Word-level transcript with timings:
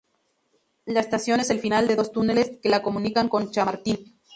La 0.87 0.99
estación 0.99 1.41
es 1.41 1.51
el 1.51 1.59
final 1.59 1.87
de 1.87 1.95
dos 1.95 2.11
túneles 2.11 2.57
que 2.59 2.69
la 2.69 2.81
comunican 2.81 3.29
con 3.29 3.51
Chamartín. 3.51 4.19